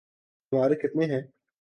ہمارے 0.51 0.75
کتنے 0.75 1.05
ہیں۔ 1.05 1.21